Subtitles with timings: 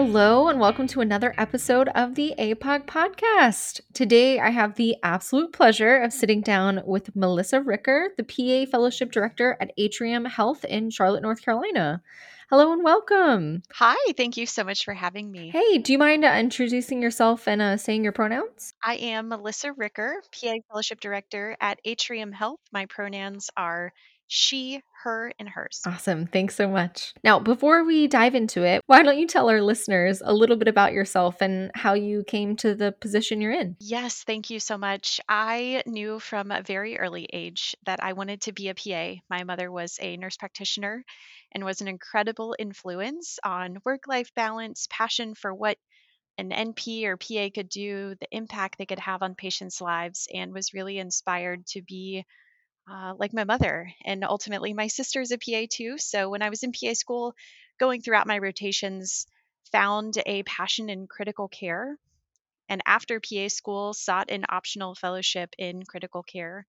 [0.00, 3.80] Hello, and welcome to another episode of the APOG podcast.
[3.94, 9.10] Today, I have the absolute pleasure of sitting down with Melissa Ricker, the PA Fellowship
[9.10, 12.00] Director at Atrium Health in Charlotte, North Carolina.
[12.48, 13.64] Hello, and welcome.
[13.72, 15.50] Hi, thank you so much for having me.
[15.50, 18.74] Hey, do you mind uh, introducing yourself and uh, saying your pronouns?
[18.80, 22.60] I am Melissa Ricker, PA Fellowship Director at Atrium Health.
[22.70, 23.92] My pronouns are
[24.28, 25.80] she, her, and hers.
[25.86, 26.26] Awesome.
[26.26, 27.14] Thanks so much.
[27.24, 30.68] Now, before we dive into it, why don't you tell our listeners a little bit
[30.68, 33.76] about yourself and how you came to the position you're in?
[33.80, 35.18] Yes, thank you so much.
[35.28, 39.20] I knew from a very early age that I wanted to be a PA.
[39.30, 41.04] My mother was a nurse practitioner
[41.52, 45.78] and was an incredible influence on work life balance, passion for what
[46.36, 50.52] an NP or PA could do, the impact they could have on patients' lives, and
[50.52, 52.24] was really inspired to be
[52.90, 53.92] uh, like my mother.
[54.04, 55.98] And ultimately, my sister's a PA too.
[55.98, 57.34] So when I was in PA school,
[57.78, 59.26] going throughout my rotations,
[59.72, 61.98] found a passion in critical care.
[62.68, 66.66] And after PA school, sought an optional fellowship in critical care.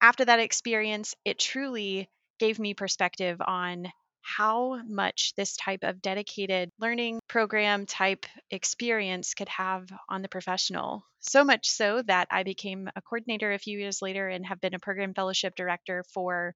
[0.00, 3.88] After that experience, it truly gave me perspective on
[4.36, 11.04] how much this type of dedicated learning program type experience could have on the professional.
[11.20, 14.74] So much so that I became a coordinator a few years later and have been
[14.74, 16.54] a program fellowship director for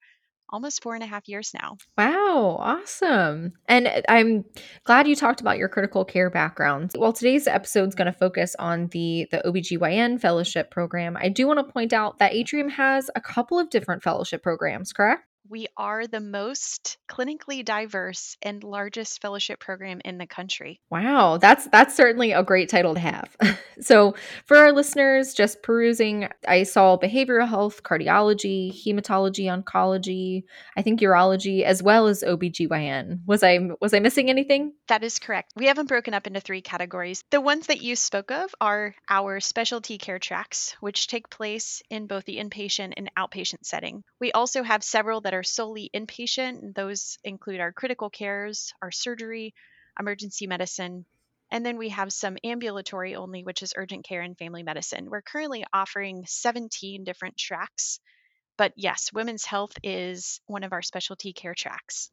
[0.50, 1.78] almost four and a half years now.
[1.96, 3.54] Wow, awesome.
[3.66, 4.44] And uh, I'm
[4.84, 6.92] glad you talked about your critical care background.
[6.94, 11.16] Well, today's episode is going to focus on the the OBGYN fellowship program.
[11.16, 14.92] I do want to point out that Atrium has a couple of different fellowship programs,
[14.92, 15.24] correct?
[15.48, 20.80] We are the most clinically diverse and largest fellowship program in the country.
[20.90, 23.36] Wow, that's that's certainly a great title to have.
[23.80, 24.14] so,
[24.46, 30.44] for our listeners just perusing, I saw behavioral health, cardiology, hematology, oncology,
[30.76, 33.20] I think urology as well as OBGYN.
[33.26, 34.72] Was I was I missing anything?
[34.88, 35.52] That is correct.
[35.56, 37.24] We have them broken up into three categories.
[37.30, 42.06] The ones that you spoke of are our specialty care tracks, which take place in
[42.06, 44.04] both the inpatient and outpatient setting.
[44.20, 48.90] We also have several that are are solely inpatient, those include our critical cares, our
[48.90, 49.54] surgery,
[49.98, 51.04] emergency medicine,
[51.50, 55.10] and then we have some ambulatory only, which is urgent care and family medicine.
[55.10, 58.00] We're currently offering 17 different tracks.
[58.56, 62.10] But yes, women's health is one of our specialty care tracks.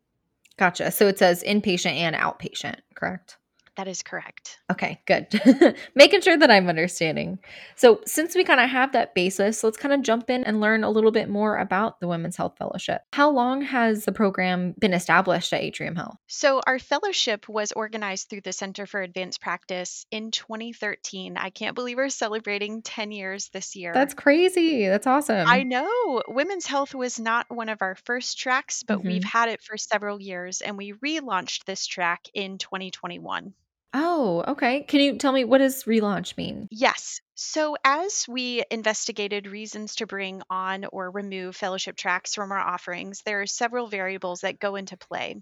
[0.57, 0.91] Gotcha.
[0.91, 3.37] So it says inpatient and outpatient, correct?
[3.79, 4.59] That is correct.
[4.69, 5.41] Okay, good.
[5.95, 7.39] Making sure that I'm understanding.
[7.77, 10.83] So, since we kind of have that basis, let's kind of jump in and learn
[10.83, 13.03] a little bit more about the Women's Health Fellowship.
[13.13, 16.17] How long has the program been established at Atrium Health?
[16.27, 21.37] So, our fellowship was organized through the Center for Advanced Practice in 2013.
[21.37, 23.93] I can't believe we're celebrating 10 years this year.
[23.93, 24.89] That's crazy.
[24.89, 25.47] That's awesome.
[25.47, 26.21] I know.
[26.27, 29.07] Women's Health was not one of our first tracks, but mm-hmm.
[29.07, 33.53] we've had it for several years and we relaunched this track in 2021.
[33.93, 34.83] Oh, okay.
[34.83, 36.67] Can you tell me what does relaunch mean?
[36.69, 37.21] Yes.
[37.33, 43.21] So, as we investigated reasons to bring on or remove fellowship tracks from our offerings,
[43.25, 45.41] there are several variables that go into play.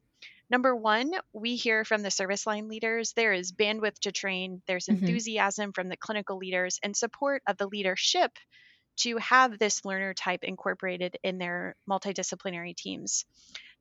[0.50, 4.86] Number one, we hear from the service line leaders there is bandwidth to train, there's
[4.86, 5.04] mm-hmm.
[5.04, 8.32] enthusiasm from the clinical leaders, and support of the leadership
[8.98, 13.26] to have this learner type incorporated in their multidisciplinary teams.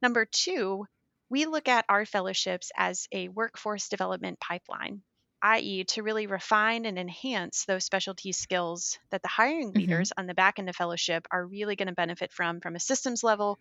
[0.02, 0.86] Number two,
[1.28, 5.02] we look at our fellowships as a workforce development pipeline,
[5.42, 9.80] i.e., to really refine and enhance those specialty skills that the hiring mm-hmm.
[9.80, 12.80] leaders on the back end of fellowship are really going to benefit from from a
[12.80, 13.58] systems level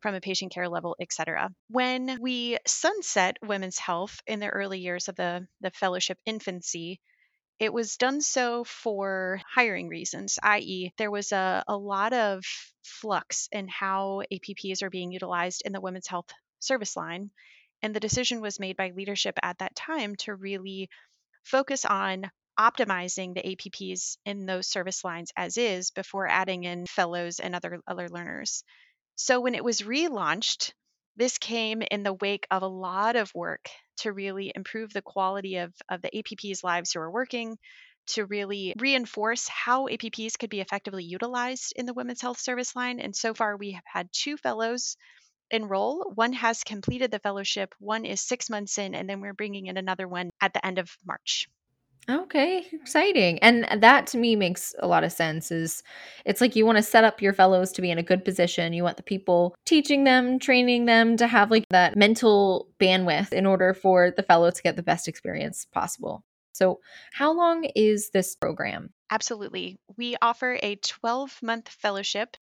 [0.00, 1.50] from a patient care level, et cetera.
[1.68, 7.00] When we sunset women's health in the early years of the, the fellowship infancy,
[7.58, 12.44] it was done so for hiring reasons, i.e., there was a, a lot of
[12.82, 16.28] flux in how APPs are being utilized in the women's health
[16.60, 17.30] service line.
[17.82, 20.88] And the decision was made by leadership at that time to really
[21.44, 27.38] focus on optimizing the APPs in those service lines as is before adding in fellows
[27.38, 28.64] and other other learners.
[29.14, 30.72] So when it was relaunched,
[31.16, 35.56] this came in the wake of a lot of work to really improve the quality
[35.56, 37.56] of, of the APPs' lives who are working,
[38.08, 43.00] to really reinforce how APPs could be effectively utilized in the women's health service line.
[43.00, 44.96] And so far, we have had two fellows
[45.50, 46.12] enroll.
[46.14, 49.76] One has completed the fellowship, one is six months in, and then we're bringing in
[49.76, 51.48] another one at the end of March.
[52.08, 53.40] Okay, exciting.
[53.40, 55.82] And that to me makes a lot of sense is
[56.24, 58.72] it's like you want to set up your fellows to be in a good position.
[58.72, 63.44] You want the people teaching them, training them to have like that mental bandwidth in
[63.44, 66.22] order for the fellow to get the best experience possible.
[66.52, 66.78] So,
[67.12, 68.90] how long is this program?
[69.10, 69.78] Absolutely.
[69.96, 72.36] We offer a 12 month fellowship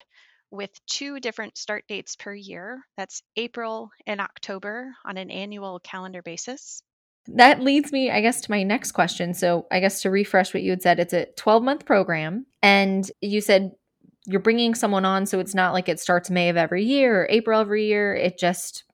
[0.54, 2.82] with two different start dates per year.
[2.96, 6.82] That's April and October on an annual calendar basis.
[7.26, 9.34] That leads me, I guess, to my next question.
[9.34, 12.46] So, I guess to refresh what you had said, it's a 12 month program.
[12.62, 13.72] And you said
[14.26, 15.26] you're bringing someone on.
[15.26, 18.14] So, it's not like it starts May of every year or April every year.
[18.14, 18.84] It just,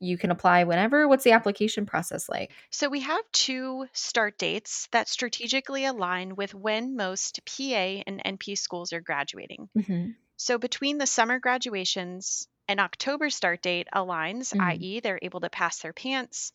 [0.00, 1.06] you can apply whenever.
[1.06, 2.52] What's the application process like?
[2.70, 8.58] So we have two start dates that strategically align with when most PA and NP
[8.58, 9.68] schools are graduating.
[9.78, 10.10] Mm-hmm.
[10.36, 14.60] So between the summer graduations, an October start date aligns, Mhm.
[14.60, 16.52] i.e., they're able to pass their PANCE,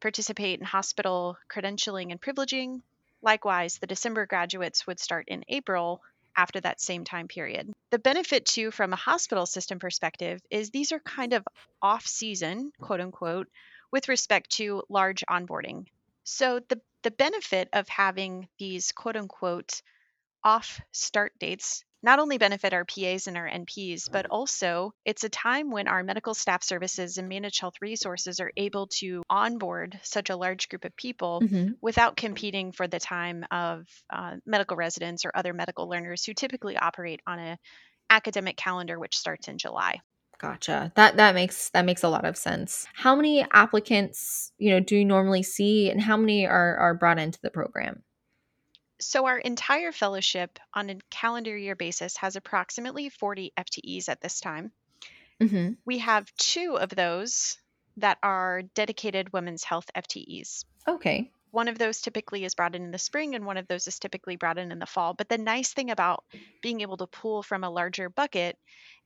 [0.00, 2.82] participate in hospital credentialing and privileging.
[3.22, 6.02] Likewise, the December graduates would start in April
[6.36, 7.72] after that same time period.
[7.90, 11.46] The benefit, too, from a hospital system perspective, is these are kind of
[11.80, 13.48] off season, quote unquote,
[13.90, 15.86] with respect to large onboarding.
[16.24, 19.80] So the, the benefit of having these quote unquote
[20.42, 25.28] off start dates not only benefit our PAs and our NPs, but also it's a
[25.28, 30.30] time when our medical staff services and managed health resources are able to onboard such
[30.30, 31.78] a large group of people Mhm.
[31.80, 36.76] without competing for the time of uh, medical residents or other medical learners who typically
[36.76, 37.58] operate on a
[38.10, 40.00] academic calendar which starts in July.
[40.38, 40.92] Gotcha.
[40.96, 42.86] That that makes that makes a lot of sense.
[42.92, 47.18] How many applicants, you know, do you normally see and how many are are brought
[47.18, 48.02] into the program?
[49.06, 54.40] So, our entire fellowship on a calendar year basis has approximately 40 FTEs at this
[54.40, 54.72] time.
[55.40, 55.76] Mhm.
[55.86, 57.58] We have two of those
[57.96, 60.64] that are dedicated women's health FTEs.
[60.88, 61.32] Okay.
[61.50, 63.98] One of those typically is brought in in the spring, and one of those is
[63.98, 65.14] typically brought in in the fall.
[65.14, 66.24] But the nice thing about
[66.62, 68.58] being able to pull from a larger bucket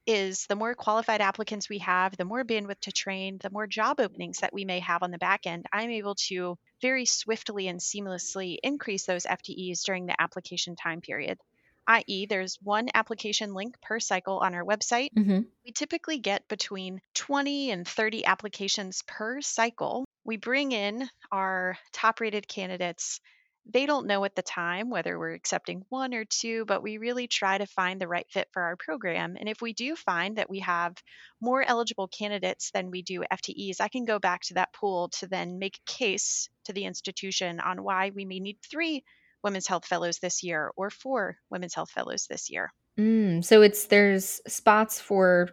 [0.06, 4.00] is the more qualified applicants we have, the more bandwidth to train, the more job
[4.00, 7.80] openings that we may have on the back end, I'm able to very swiftly and
[7.80, 11.38] seamlessly increase those FTEs during the application time period.
[11.86, 15.10] I.e., there's one application link per cycle on our website.
[15.16, 15.50] Mhm.
[15.64, 20.04] We typically get between 20 and 30 applications per cycle.
[20.24, 23.20] We bring in our top rated candidates
[23.70, 27.26] they don't know at the time whether we're accepting one or two, but we really
[27.26, 29.36] try to find the right fit for our program.
[29.38, 30.94] And if we do find that we have
[31.40, 35.26] more eligible candidates than we do FTEs, I can go back to that pool to
[35.26, 39.04] then make a case to the institution on why we may need three
[39.44, 42.72] women's health fellows this year or four women's health fellows this year.
[42.98, 45.50] Mm, so it's there's spots for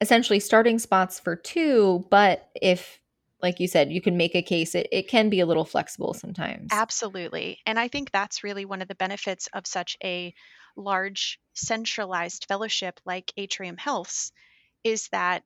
[0.00, 2.98] essentially starting spots for two, but if
[3.42, 6.14] like you said, you can make a case, it, it can be a little flexible
[6.14, 6.68] sometimes.
[6.70, 7.58] Absolutely.
[7.66, 10.32] And I think that's really one of the benefits of such a
[10.76, 14.32] large centralized fellowship like Atrium Health's
[14.84, 15.42] is that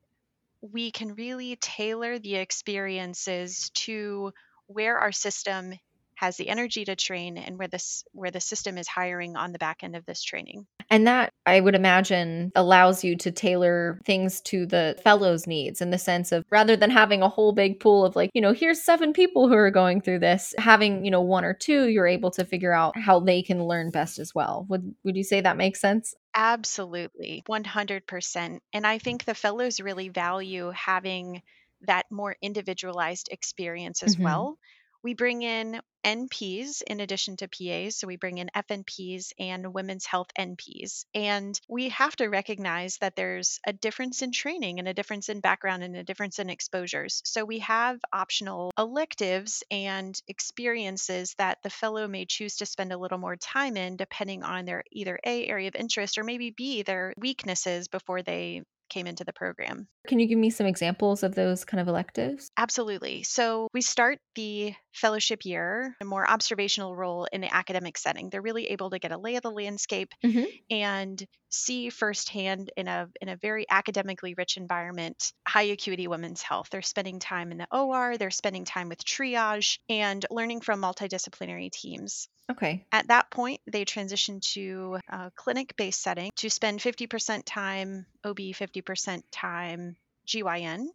[0.60, 4.32] we can really tailor the experiences to
[4.66, 5.74] where our system
[6.14, 9.58] has the energy to train and where this where the system is hiring on the
[9.58, 10.66] back end of this training.
[10.88, 15.90] And that I would imagine allows you to tailor things to the fellow's needs in
[15.90, 18.82] the sense of rather than having a whole big pool of like, you know, here's
[18.82, 22.30] seven people who are going through this, having, you know, one or two, you're able
[22.32, 24.66] to figure out how they can learn best as well.
[24.68, 26.14] Would would you say that makes sense?
[26.34, 28.62] Absolutely, 100%.
[28.72, 31.42] And I think the fellows really value having
[31.82, 34.22] that more individualized experience as Mhm.
[34.22, 34.58] well.
[35.06, 37.94] We bring in NPs in addition to PAs.
[37.94, 41.04] So we bring in FNPs and women's health NPs.
[41.14, 45.38] And we have to recognize that there's a difference in training and a difference in
[45.38, 47.22] background and a difference in exposures.
[47.24, 52.98] So we have optional electives and experiences that the fellow may choose to spend a
[52.98, 56.82] little more time in depending on their either A area of interest or maybe B
[56.82, 59.88] their weaknesses before they came into the program.
[60.06, 62.50] Can you give me some examples of those kind of electives?
[62.56, 63.22] Absolutely.
[63.24, 68.30] So we start the fellowship year a more observational role in the academic setting.
[68.30, 70.46] They're really able to get a lay of the landscape Mhm.
[70.70, 76.68] and see firsthand in a in a very academically rich environment high acuity women's health.
[76.70, 81.70] They're spending time in the OR, they're spending time with triage and learning from multidisciplinary
[81.72, 82.28] teams.
[82.50, 82.86] Okay.
[82.92, 88.52] At that point, they transition to a clinic based setting to spend 50% time OB,
[88.52, 90.90] 50% time GYN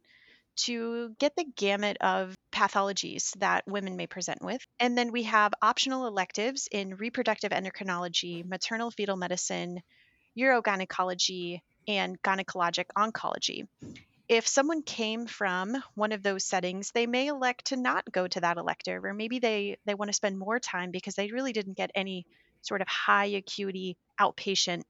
[0.58, 4.62] to get the gamut of pathologies that women may present with.
[4.80, 9.82] And then we have optional electives in reproductive endocrinology, maternal fetal medicine,
[10.38, 13.68] urogynecology, and gynecologic oncology.
[14.28, 18.40] If someone came from one of those settings, they may elect to not go to
[18.40, 21.76] that elective, or maybe they, they want to spend more time because they really didn't
[21.76, 22.26] get any
[22.62, 24.84] sort of high acuity outpatient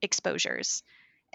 [0.00, 0.82] exposures.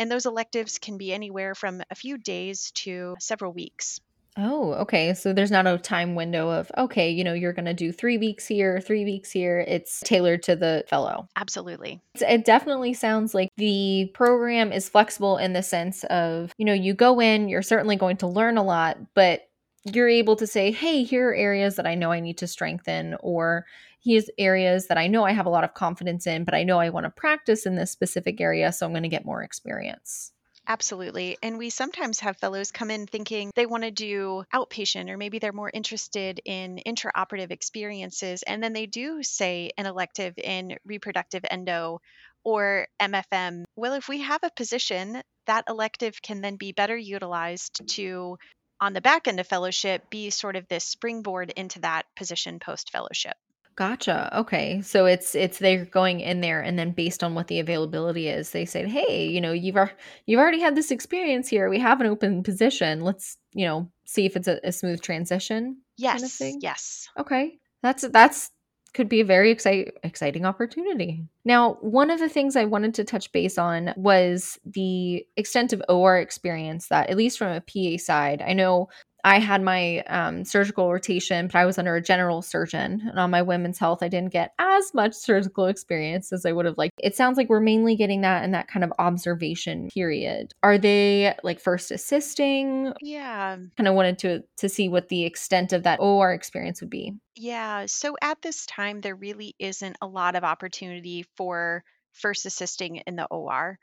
[0.01, 4.00] And those electives can be anywhere from a few days to several weeks.
[4.36, 5.13] Oh, okay.
[5.13, 8.17] So there's not a time window of, okay, you know, you're going to do three
[8.17, 9.60] weeks here, three weeks here.
[9.60, 11.27] It's tailored to the fellow.
[11.36, 12.01] Absolutely.
[12.15, 16.74] It's- It definitely sounds like the program is flexible in the sense of, you know,
[16.74, 19.50] you go in, you're certainly going to learn a lot, but
[19.84, 23.17] you're able to say, hey, here are areas that I know I need to strengthen,
[23.20, 23.67] or
[24.03, 26.79] here's areas that I know I have a lot of confidence in, but I know
[26.79, 28.72] I want to practice in this specific area.
[28.72, 30.31] So I'm going to get more experience.
[30.67, 31.38] Absolutely.
[31.41, 35.39] And we sometimes have fellows come in thinking they want to do outpatient, or maybe
[35.39, 38.43] they're more interested in intraoperative experiences.
[38.43, 42.00] And then they do say an elective in reproductive endo
[42.43, 43.63] or MFM.
[43.75, 48.38] Well, if we have a position, that elective can then be better utilized to,
[48.79, 52.91] on the back end of fellowship, be sort of this springboard into that position post
[52.91, 53.36] fellowship.
[53.75, 54.38] Gotcha.
[54.40, 54.82] Okay.
[54.82, 58.51] So it's it's they're going in there and then based on what the availability is,
[58.51, 59.94] they said, "Hey, you know, you've ar-
[60.25, 61.70] you've already had this experience here.
[61.70, 63.01] We have an open position.
[63.01, 66.60] Let's, you know, see if it's a, a smooth transition." Kind of Yes, thing.
[66.62, 67.08] yes.
[67.18, 67.60] Okay.
[67.82, 68.51] That's that's
[68.94, 71.24] could be a very excite, exciting opportunity.
[71.46, 75.82] Now, one of the things I wanted to touch base on was the extent of
[75.88, 78.90] OR experience that, at least from a PA side, I know
[79.24, 83.01] I had my um, surgical rotation, but I was under a general surgeon.
[83.08, 86.66] And on my women's health, I didn't get as much surgical experience as I would
[86.66, 86.94] have liked.
[87.01, 90.54] It sounds like we're mainly getting that in that kind of observation period.
[90.63, 92.94] Are they like first assisting?
[93.01, 93.58] Yeah.
[93.78, 97.13] Kind of wanted to to see what the extent of that OR experience would be.
[97.36, 97.86] Yeah.
[97.88, 103.16] So at this time, there really isn't a lot of opportunity for first assisting in
[103.16, 103.80] the OR.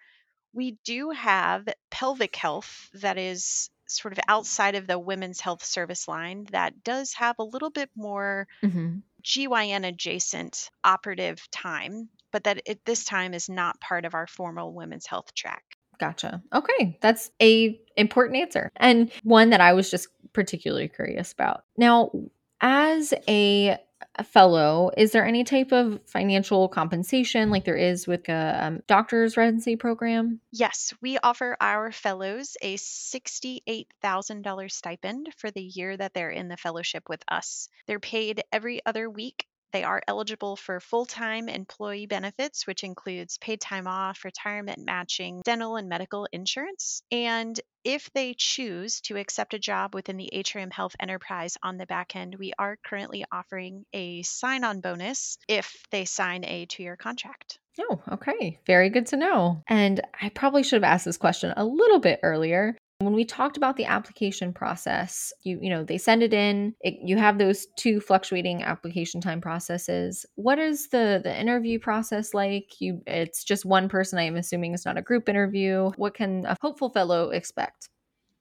[0.52, 6.08] We do have pelvic health that is sort of outside of the women's health service
[6.08, 12.68] line that does have a little bit more hmm GYN adjacent operative time, but that
[12.68, 15.64] at this time is not part of our formal women's health track.
[15.98, 16.42] Gotcha.
[16.54, 21.64] Okay, that's a important answer and one that I was just particularly curious about.
[21.76, 22.12] Now,
[22.60, 23.78] as a
[24.24, 29.36] fellow, is there any type of financial compensation like there is with a um, doctor's
[29.36, 30.40] residency program?
[30.52, 36.56] Yes, we offer our fellows a $68,000 stipend for the year that they're in the
[36.56, 37.68] fellowship with us.
[37.86, 39.47] They're paid every other week.
[39.72, 45.42] They are eligible for full time employee benefits, which includes paid time off, retirement matching,
[45.44, 47.02] dental and medical insurance.
[47.10, 51.86] And if they choose to accept a job within the Atrium Health enterprise on the
[51.86, 56.82] back end, we are currently offering a sign on bonus if they sign a two
[56.82, 57.58] year contract.
[57.80, 58.58] Oh, okay.
[58.66, 59.62] Very good to know.
[59.68, 62.76] And I probably should have asked this question a little bit earlier.
[63.00, 66.98] When we talked about the application process, you you know, they send it in, it,
[67.00, 70.26] you have those two fluctuating application time processes.
[70.34, 72.80] What is the the interview process like?
[72.80, 75.92] You it's just one person, I am assuming it's not a group interview.
[75.94, 77.88] What can a hopeful fellow expect?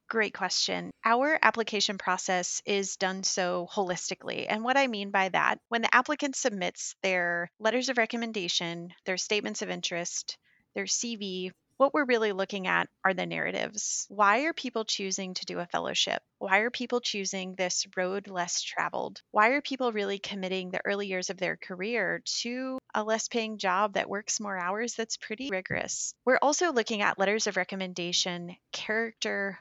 [0.09, 0.89] Great question.
[1.05, 4.47] Our application process is done so holistically.
[4.49, 9.17] And what I mean by that, when the applicant submits their letters of recommendation, their
[9.17, 10.37] statements of interest,
[10.73, 14.05] their CV, what we're really looking at are the narratives.
[14.09, 16.21] Why are people choosing to do a fellowship?
[16.39, 19.21] Why are people choosing this road less traveled?
[19.31, 23.57] Why are people really committing the early years of their career to a less paying
[23.57, 26.13] job that works more hours that's pretty rigorous?
[26.25, 29.59] We're also looking at letters of recommendation, character,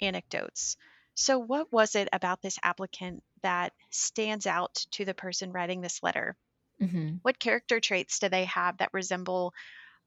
[0.00, 0.76] anecdotes.
[1.14, 6.02] So, what was it about this applicant that stands out to the person writing this
[6.02, 6.36] letter?
[6.80, 7.20] Mhm.
[7.22, 9.54] What character traits do they have that resemble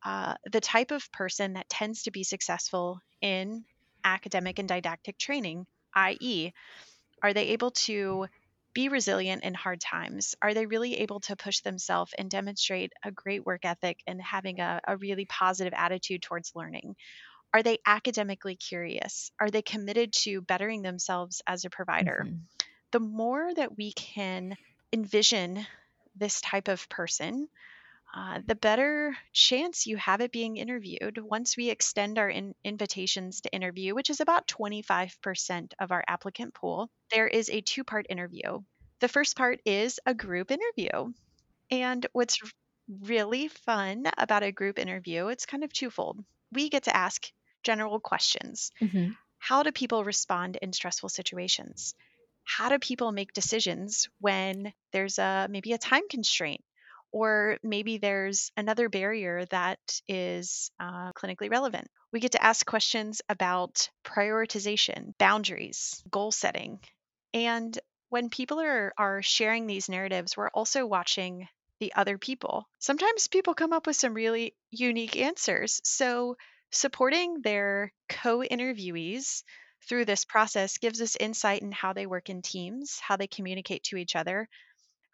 [0.04, 3.66] uh, the type of person that tends to be successful in
[4.04, 5.66] academic and didactic training?
[5.96, 6.52] I.e.,
[7.24, 8.28] are they able to
[8.74, 10.36] be resilient in hard times?
[10.42, 14.60] Are they really able to push themselves and demonstrate a great work ethic and having
[14.62, 16.96] a, a really positive attitude towards learning?
[17.54, 19.32] Are they academically curious?
[19.40, 22.26] Are they committed to bettering themselves as a provider?
[22.26, 22.48] Mhm.
[22.92, 24.58] The more that we can
[24.94, 25.66] envision
[26.16, 27.50] this type of person,
[28.14, 31.18] uh, the better chance you have at being interviewed.
[31.18, 36.54] Once we extend our in- invitations to interview, which is about 25% of our applicant
[36.54, 38.60] pool, there is a two part interview.
[39.00, 41.14] The first part is a group interview.
[41.72, 42.40] And what's
[42.90, 46.24] really fun about a group interview, it's kind of twofold.
[46.52, 47.32] We get to ask
[47.64, 48.72] general questions.
[48.82, 49.16] Mhm.
[49.40, 51.96] How do people respond in stressful situations?
[52.44, 56.64] How do people make decisions when there's a maybe a time constraint
[57.12, 61.88] or maybe there's another barrier that is uh, clinically relevant?
[62.12, 66.80] We get to ask questions about prioritization, boundaries, goal setting.
[67.34, 67.78] And
[68.10, 71.48] when people are, are sharing these narratives, we're also watching
[71.80, 72.68] the other people.
[72.80, 75.82] Sometimes people come up with some really unique answers.
[75.84, 76.38] So,
[76.72, 79.44] supporting their co interviewees
[79.88, 83.84] through this process gives us insight in how they work in teams, how they communicate
[83.84, 84.48] to each other,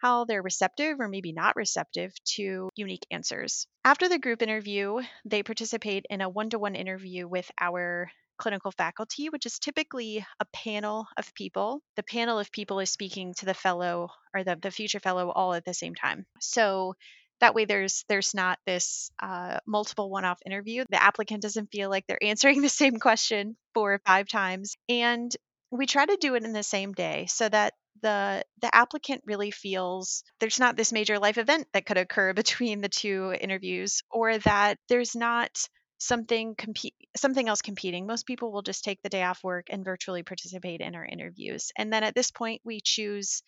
[0.02, 3.68] how they're receptive or maybe not receptive to unique answers.
[3.84, 8.72] After the group interview, they participate in a one to one interview with our clinical
[8.72, 11.82] faculty, which is typically a panel of people.
[11.96, 15.54] The panel of people is speaking to the fellow or the, the future fellow all
[15.54, 16.26] at the same time.
[16.40, 16.94] So
[17.40, 22.06] that way there's there's not this uh, multiple one-off interview the applicant doesn't feel like
[22.08, 25.32] they're answering the same question four or five times and
[25.70, 29.52] we try to do it in the same day so that the the applicant really
[29.52, 34.38] feels there's not this major life event that could occur between the two interviews or
[34.40, 35.58] that there's not
[36.00, 38.06] something compete something else competing.
[38.06, 41.72] Most people will just take the day off work and virtually participate in our interviews.
[41.76, 43.42] And then at this point we choose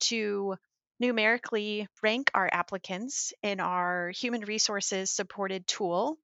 [0.00, 0.56] to
[1.00, 6.18] numerically rank our applicants in our human resources supported tool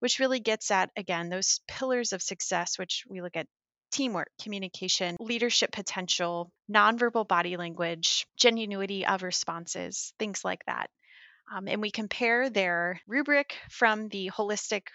[0.00, 3.46] which really gets at again those pillars of success which we look at
[3.94, 10.90] teamwork, communication, leadership potential, nonverbal body language, genuinity of responses, things like that.
[11.54, 14.88] Um, and we compare their rubric from the holistic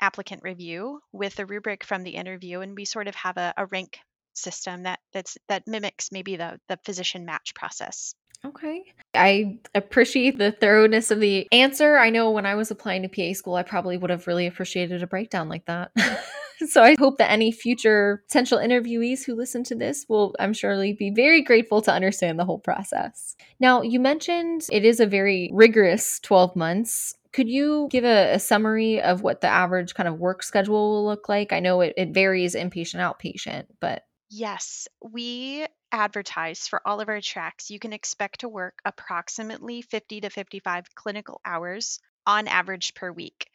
[0.00, 3.66] applicant review with the rubric from the interview, and we sort of have a, a
[3.66, 3.98] rank
[4.32, 8.14] system that that's that mimics maybe the the physician match process.
[8.46, 8.84] Okay.
[9.14, 11.98] I appreciate the thoroughness of the answer.
[11.98, 15.02] I know when I was applying to PA school, I probably would have really appreciated
[15.02, 15.90] a breakdown like that.
[16.68, 20.92] so I hope that any future potential interviewees who listen to this will, I'm surely,
[20.92, 23.36] be very grateful to understand the whole process.
[23.60, 27.14] Now, you mentioned it is a very rigorous 12 months.
[27.32, 31.06] Could you give a, a summary of what the average kind of work schedule will
[31.06, 31.52] look like?
[31.52, 37.20] I know it, it varies inpatient, outpatient, but Yes, we advertise for all of our
[37.20, 37.70] tracks.
[37.70, 43.48] You can expect to work approximately 50 to 55 clinical hours on average per week.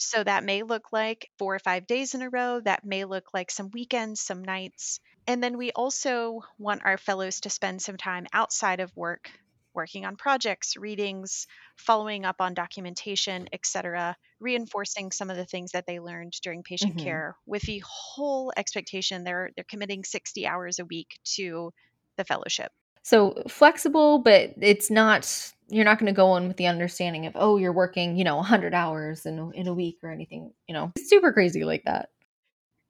[0.00, 2.60] So that may look like four or five days in a row.
[2.60, 4.98] That may look like some weekends, some nights.
[5.28, 9.30] And then we also want our fellows to spend some time outside of work
[9.72, 15.86] working on projects, readings, following up on documentation, etc., reinforcing some of the things that
[15.86, 16.98] they learned during patient Mhm.
[16.98, 21.72] care with the whole expectation they're they're committing 60 hours a week to
[22.16, 22.72] the fellowship.
[23.02, 27.32] So flexible, but it's not, you're not going to go in with the understanding of,
[27.34, 30.92] oh, you're working, you know, 100 hours in in a week or anything, you know,
[30.96, 32.10] it's super crazy like that.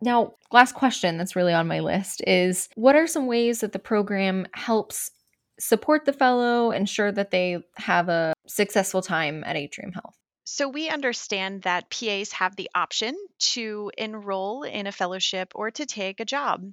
[0.02, 3.78] Now, last question that's really on my list is what are some ways that the
[3.78, 5.10] program helps
[5.58, 10.16] support the fellow, ensure that they have a successful time at Atrium Health?
[10.44, 13.14] So we understand that PAs have the option
[13.52, 16.72] to enroll in a fellowship or to take a job.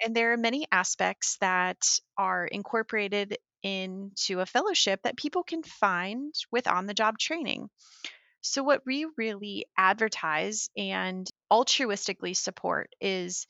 [0.00, 1.78] And there are many aspects that
[2.16, 7.70] are incorporated into a fellowship that people can find with on the job training.
[8.42, 13.46] So, what we really advertise and altruistically support is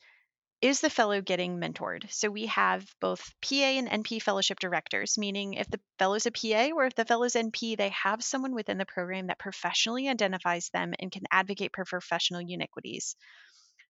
[0.61, 2.09] is the fellow getting mentored?
[2.11, 6.69] So we have both PA and NP fellowship directors, meaning if the fellow's a PA
[6.73, 10.93] or if the fellow's NP, they have someone within the program that professionally identifies them
[10.99, 13.15] and can advocate for professional uniquities.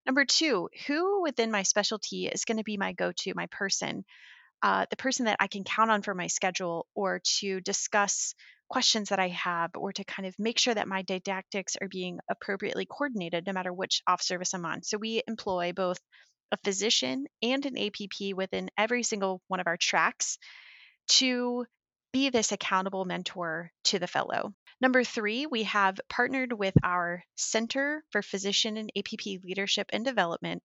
[0.05, 4.03] Number two, who within my specialty is going to be my go to, my person,
[4.61, 8.33] uh, the person that I can count on for my schedule or to discuss
[8.69, 12.19] questions that I have or to kind of make sure that my didactics are being
[12.29, 14.83] appropriately coordinated no matter which off service I'm on.
[14.83, 15.99] So we employ both
[16.51, 20.37] a physician and an APP within every single one of our tracks
[21.09, 21.65] to
[22.11, 24.53] be this accountable mentor to the fellow.
[24.83, 30.61] Number three, we have partnered with our Center for Physician and APP Leadership and Development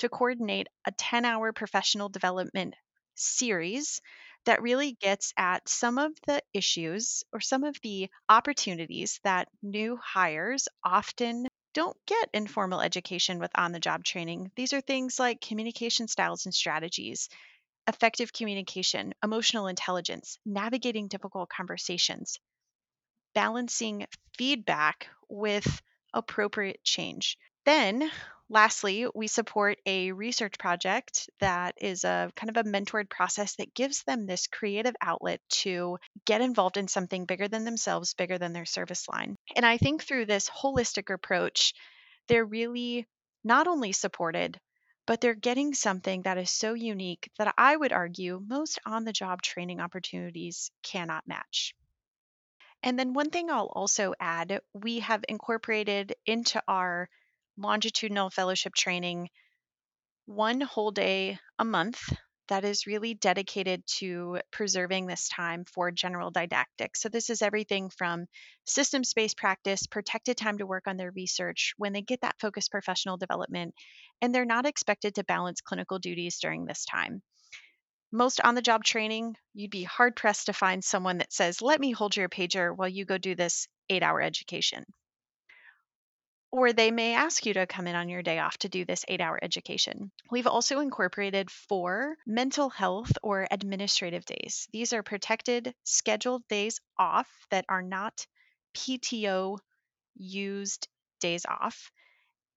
[0.00, 2.74] to coordinate a 10 hour professional development
[3.14, 4.02] series
[4.44, 9.96] that really gets at some of the issues or some of the opportunities that new
[9.96, 14.52] hires often don't get informal education with on the job training.
[14.56, 17.30] These are things like communication styles and strategies,
[17.88, 22.38] effective communication, emotional intelligence, navigating difficult conversations,
[23.34, 27.36] balancing feedback with appropriate change.
[27.64, 28.10] Then,
[28.48, 33.74] lastly, we support a research project that is a kind of a mentored process that
[33.74, 38.52] gives them this creative outlet to get involved in something bigger than themselves, bigger than
[38.52, 39.36] their service line.
[39.56, 41.74] And I think through this holistic approach,
[42.28, 43.06] they're really
[43.42, 44.58] not only supported,
[45.06, 49.12] but they're getting something that is so unique that I would argue most on the
[49.12, 51.74] job training opportunities cannot match.
[52.84, 57.08] And then one thing I'll also add, we have incorporated into our
[57.56, 59.30] longitudinal fellowship training
[60.26, 61.98] one whole day a month
[62.48, 67.00] that is really dedicated to preserving this time for general didactics.
[67.00, 68.26] So, this is everything from
[68.66, 72.70] systems based practice, protected time to work on their research when they get that focused
[72.70, 73.74] professional development,
[74.20, 77.22] and they're not expected to balance clinical duties during this time.
[78.14, 81.80] Most on the job training, you'd be hard pressed to find someone that says, Let
[81.80, 84.84] me hold your pager while you go do this eight hour education.
[86.52, 89.04] Or they may ask you to come in on your day off to do this
[89.08, 90.12] eight hour education.
[90.30, 94.68] We've also incorporated four mental health or administrative days.
[94.72, 98.28] These are protected, scheduled days off that are not
[98.76, 99.58] PTO
[100.14, 100.86] used
[101.18, 101.90] days off,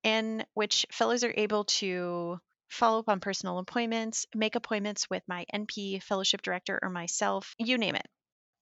[0.04, 2.40] in which fellows are able to
[2.70, 7.78] follow up on personal appointments, make appointments with my NP fellowship director or myself, you
[7.78, 8.06] name it.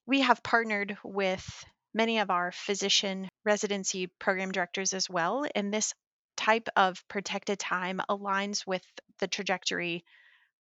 [0.06, 5.94] We have partnered with many of our physician residency program directors as well, and this
[6.38, 8.84] type of protected time aligns with
[9.20, 10.04] the trajectory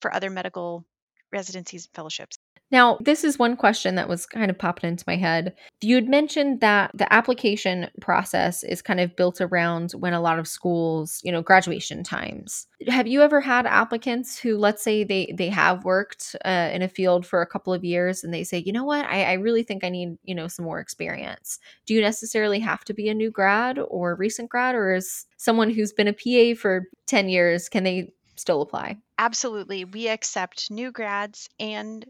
[0.01, 0.85] for other medical
[1.31, 2.37] residencies and fellowships.
[2.75, 5.55] Now, this is one question that was kind of popping into my head.
[5.79, 10.45] You'd mentioned that the application process is kind of built around when a lot of
[10.45, 12.67] schools, you know, graduation times.
[12.89, 16.89] Have you ever had applicants who, let's say, they they have worked uh, in a
[16.89, 19.63] field for a couple of years and they say, you know what, I, I really
[19.63, 21.59] think I need, you know, some more experience.
[21.85, 25.69] Do you necessarily have to be a new grad or recent grad, or is someone
[25.69, 28.97] who's been a PA for ten years can they still apply?
[29.17, 29.85] Absolutely.
[29.85, 32.05] We accept new grads and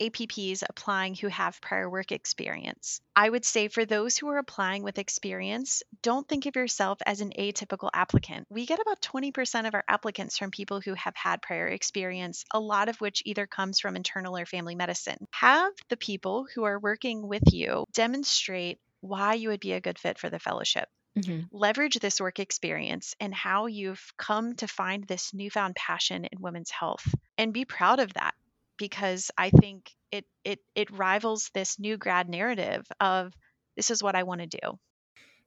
[0.00, 3.00] APPs applying who have prior work experience.
[3.14, 7.20] I would say for those who are applying with experience, don't think of yourself as
[7.20, 8.46] an atypical applicant.
[8.50, 12.60] We get about 20% of our applicants from people who have had prior experience, a
[12.60, 15.26] lot of which either comes from internal or family medicine.
[15.32, 19.98] Have the people who are working with you demonstrate why you would be a good
[19.98, 20.88] fit for the fellowship.
[21.18, 21.46] Mm-hmm.
[21.50, 26.70] Leverage this work experience and how you've come to find this newfound passion in women's
[26.70, 28.34] health and be proud of that
[28.80, 33.32] because I think it it it rivals this new grad narrative of
[33.76, 34.78] this is what I want to do.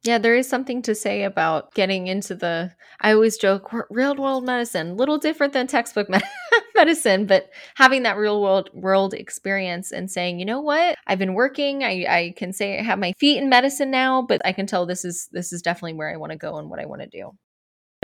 [0.04, 2.72] Yeah, there is something to say about getting into the.
[3.02, 6.10] I always joke, real world medicine, little different than textbook
[6.76, 11.34] medicine, but having that real world world experience and saying, you know what, I've been
[11.34, 11.84] working.
[11.84, 14.86] I I can say I have my feet in medicine now, but I can tell
[14.86, 17.08] this is this is definitely where I want to go and what I want to
[17.08, 17.32] do.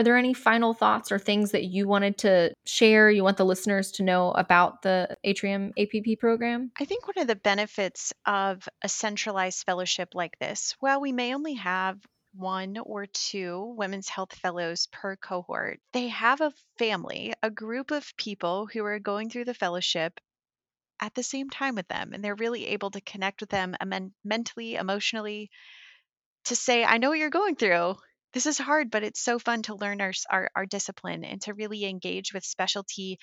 [0.00, 3.44] Are there any final thoughts or things that you wanted to share, you want the
[3.44, 6.72] listeners to know about the Atrium APP program?
[6.80, 11.34] I think one of the benefits of a centralized fellowship like this, while we may
[11.34, 11.98] only have
[12.32, 18.16] one or two women's health fellows per cohort, they have a family, a group of
[18.16, 20.18] people who are going through the fellowship
[21.02, 22.14] at the same time with them.
[22.14, 23.76] And they're really able to connect with them
[24.24, 25.50] mentally, emotionally,
[26.46, 27.96] to say, I know what you're going through
[28.32, 31.54] this is hard, but it's so fun to learn our, our, our discipline and to
[31.54, 33.18] really engage with specialty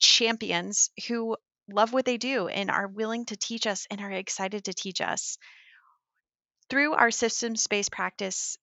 [0.00, 1.36] champions who
[1.68, 5.00] love what they do and are willing to teach us and are excited to teach
[5.00, 5.38] us.
[6.68, 8.58] Through our systems based practice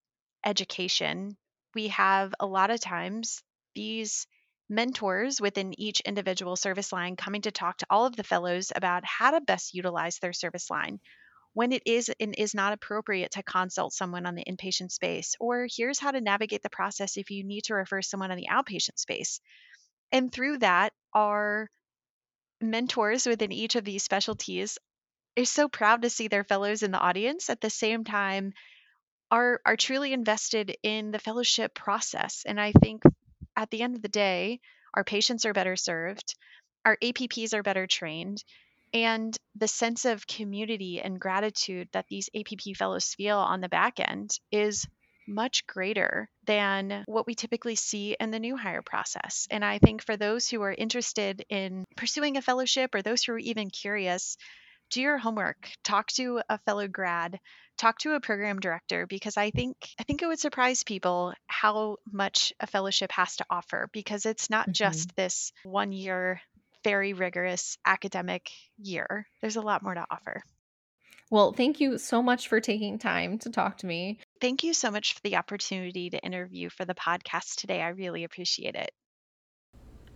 [0.45, 1.37] education,
[1.73, 3.41] we have a lot of times
[3.75, 4.27] these
[4.69, 9.05] mentors within each individual service line coming to talk to all of the fellows about
[9.05, 10.99] how to best utilize their service line
[11.57, 15.65] when it is and is not appropriate to consult someone on the inpatient space, or
[15.75, 18.99] here's how to navigate the process if you need to refer someone on the outpatient
[18.99, 19.39] space.
[20.11, 21.67] And through that, our
[22.61, 24.77] mentors within each of these specialties
[25.35, 28.53] are so proud to see their fellows in the audience at the same time
[29.31, 33.03] are are truly invested in the fellowship process and i think
[33.55, 34.59] at the end of the day
[34.93, 36.35] our patients are better served
[36.85, 38.43] our apps are better trained
[39.03, 43.99] and the sense of community and gratitude that these APP fellows feel on the back
[43.99, 44.87] end is
[45.27, 49.47] much greater than what we typically see in the new hire process.
[49.51, 53.33] And I think for those who are interested in pursuing a fellowship or those who
[53.33, 54.37] are even curious,
[54.89, 57.39] do your homework, talk to a fellow grad,
[57.77, 61.97] talk to a program director because I think I think it would surprise people how
[62.11, 64.71] much a fellowship has to offer because it's not mm-hmm.
[64.73, 66.41] just this one year
[66.87, 69.27] very rigorous academic year.
[69.41, 70.41] There's a lot more to offer.
[71.29, 74.19] Well, thank you so much for taking time to talk to me.
[74.39, 77.81] Thank you so much for the opportunity to interview for the podcast today.
[77.81, 78.91] I really appreciate it.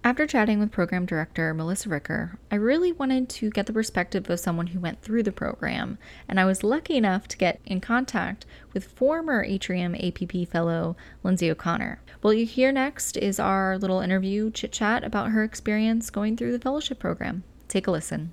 [0.04, 4.40] After chatting with program director Melissa Ricker, I really wanted to get the perspective of
[4.40, 8.48] someone who went through the program, and I was lucky enough to get in contact
[8.74, 12.02] with former Atrium APP fellow Lindsay O'Connor.
[12.22, 16.54] What you hear next is our little interview chit chat about her experience going through
[16.54, 17.44] the fellowship program.
[17.68, 18.32] Take a listen.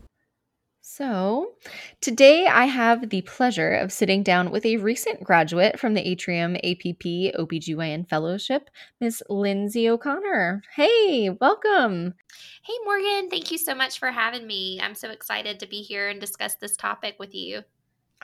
[0.90, 1.52] So,
[2.00, 6.56] today I have the pleasure of sitting down with a recent graduate from the Atrium
[6.56, 7.04] APP
[7.38, 10.62] OBGYN Fellowship, Miss Lindsay O'Connor.
[10.74, 12.14] Hey, welcome.
[12.62, 13.28] Hey, Morgan.
[13.28, 14.80] Thank you so much for having me.
[14.82, 17.64] I'm so excited to be here and discuss this topic with you.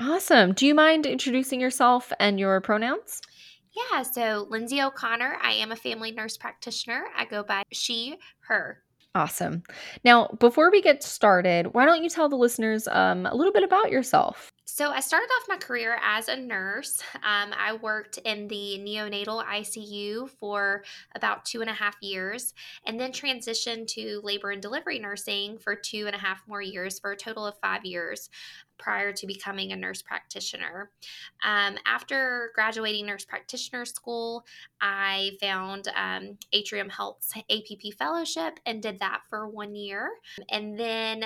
[0.01, 0.55] Awesome.
[0.55, 3.21] Do you mind introducing yourself and your pronouns?
[3.73, 5.37] Yeah, so Lindsay O'Connor.
[5.43, 7.05] I am a family nurse practitioner.
[7.15, 8.17] I go by she,
[8.49, 8.84] her.
[9.17, 9.63] Awesome.
[10.05, 13.63] Now, before we get started, why don't you tell the listeners um, a little bit
[13.63, 14.51] about yourself?
[14.65, 17.01] So, I started off my career as a nurse.
[17.17, 20.83] Um, I worked in the neonatal ICU for
[21.15, 22.55] about two and a half years,
[22.87, 26.99] and then transitioned to labor and delivery nursing for two and a half more years
[26.99, 28.31] for a total of five years
[28.79, 30.91] prior to becoming a nurse practitioner.
[31.45, 34.45] Um, after graduating nurse practitioner school,
[34.81, 40.11] I found um, Atrium Health's APP fellowship and did that for one year.
[40.51, 41.25] And then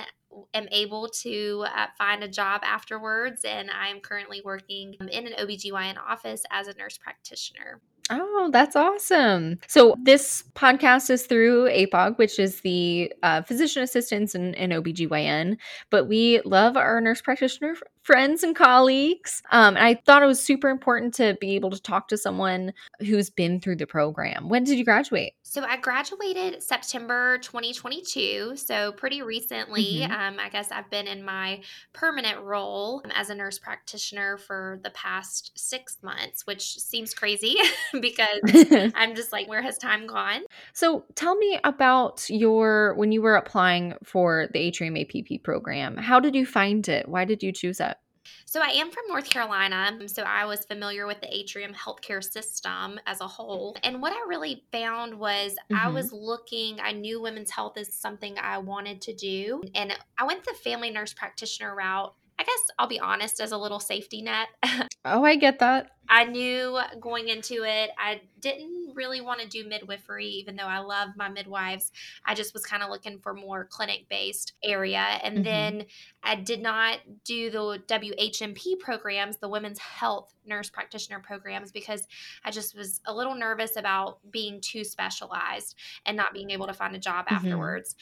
[0.53, 5.33] am able to uh, find a job afterwards and i am currently working in an
[5.39, 9.59] obgyn office as a nurse practitioner Oh, that's awesome.
[9.67, 15.57] So, this podcast is through APOG, which is the uh, physician assistants and, and OBGYN,
[15.91, 17.75] but we love our nurse practitioner
[18.09, 19.43] friends and colleagues.
[19.51, 22.73] Um, and I thought it was super important to be able to talk to someone
[23.01, 24.49] who's been through the program.
[24.49, 25.33] When did you graduate?
[25.43, 29.99] So I graduated September 2022, so pretty recently.
[30.01, 30.11] Mm-hmm.
[30.11, 31.61] Um, I guess I've been in my
[31.93, 37.57] permanent role as a nurse practitioner for the past six months, which seems crazy
[38.01, 38.39] because
[38.95, 40.41] I'm just like, where has time gone?
[40.73, 45.95] So tell me about your when you were applying for the Atrium APP program.
[45.95, 47.07] How did you find it?
[47.07, 47.97] Why did you choose it?
[48.45, 52.99] So I am from North Carolina, so I was familiar with the Atrium healthcare system
[53.05, 53.75] as a whole.
[53.83, 55.75] And what I really found was mm-hmm.
[55.75, 59.61] I was looking, I knew women's health is something I wanted to do.
[59.75, 63.57] And I went the family nurse practitioner route I guess I'll be honest, as a
[63.57, 64.47] little safety net.
[65.05, 65.91] oh, I get that.
[66.07, 70.79] I knew going into it, I didn't really want to do midwifery, even though I
[70.79, 71.91] love my midwives.
[72.25, 75.05] I just was kind of looking for more clinic based area.
[75.21, 75.43] And mm-hmm.
[75.43, 75.85] then
[76.23, 82.07] I did not do the WHNP programs, the women's health nurse practitioner programs, because
[82.45, 85.75] I just was a little nervous about being too specialized
[86.05, 87.35] and not being able to find a job mm-hmm.
[87.35, 87.95] afterwards.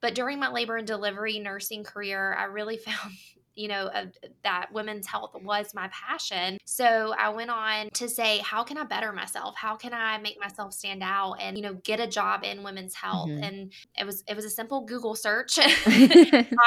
[0.00, 3.16] But during my labor and delivery nursing career, I really found
[3.60, 4.06] you know, uh,
[4.42, 6.56] that women's health was my passion.
[6.64, 9.54] So I went on to say, how can I better myself?
[9.54, 12.94] How can I make myself stand out and, you know, get a job in women's
[12.94, 13.28] health?
[13.28, 13.44] Mm-hmm.
[13.44, 15.58] And it was it was a simple Google search,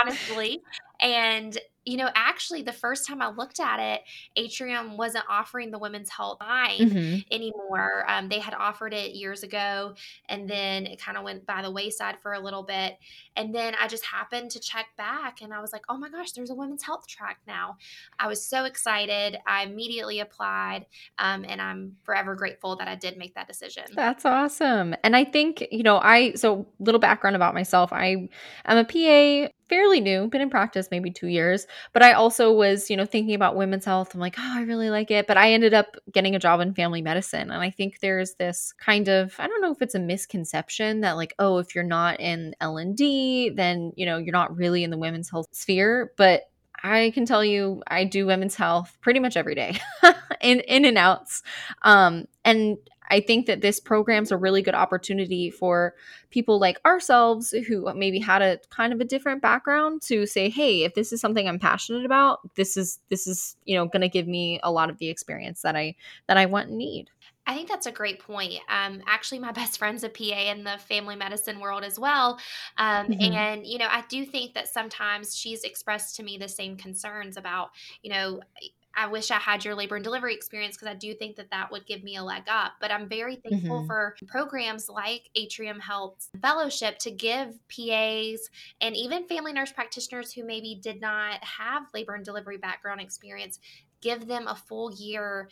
[0.01, 0.62] honestly.
[1.04, 4.02] And you know, actually, the first time I looked at it,
[4.38, 7.20] Atrium wasn't offering the women's health line mm-hmm.
[7.30, 8.06] anymore.
[8.08, 9.94] Um, they had offered it years ago,
[10.30, 12.98] and then it kind of went by the wayside for a little bit.
[13.36, 16.32] And then I just happened to check back, and I was like, oh my gosh,
[16.32, 17.76] there's a women's health track now.
[18.18, 19.38] I was so excited.
[19.46, 20.86] I immediately applied,
[21.20, 23.84] um, and I'm forever grateful that I did make that decision.
[23.94, 24.96] That's awesome.
[25.04, 28.30] And I think, you know, I, so little background about myself I
[28.66, 31.67] am a PA fairly new, been in practice maybe two years.
[31.93, 34.13] But I also was, you know, thinking about women's health.
[34.13, 35.28] I'm like, oh, I really like it.
[35.28, 37.52] But I ended up getting a job in family medicine.
[37.52, 41.13] And I think there's this kind of, I don't know if it's a misconception that
[41.13, 44.97] like, oh, if you're not in L&D, then, you know, you're not really in the
[44.97, 46.12] women's health sphere.
[46.17, 46.43] But
[46.84, 49.80] I can tell you, I do women's health pretty much every day,
[50.41, 51.41] in in and outs.
[51.82, 52.78] Um, and
[53.10, 55.96] I think that this program's a really good opportunity for
[56.30, 60.84] people like ourselves who maybe had a kind of a different background to say, "Hey,
[60.84, 64.10] if this is something I'm passionate about, this is this is, you know, going to
[64.10, 65.96] give me a lot of the experience that I
[66.28, 67.10] that I want and need."
[67.46, 68.60] I think that's a great point.
[68.70, 72.39] Um, actually, my best friend's a PA in the family medicine world as well.
[72.78, 73.34] Um, mm-hmm.
[73.34, 77.38] And, you know, I do think that sometimes she's expressed to me the same concerns
[77.38, 78.39] about, you know,
[78.95, 81.71] I wish I had your labor and delivery experience because I do think that that
[81.71, 82.73] would give me a leg up.
[82.79, 83.88] But I'm very thankful mm-hmm.
[83.88, 88.49] for programs like Atrium Health Fellowship to give PAs
[88.82, 93.60] and even family nurse practitioners who maybe did not have labor and delivery background experience,
[94.01, 95.49] give them a full year